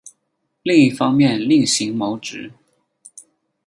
[0.63, 2.51] 另一方面另行谋职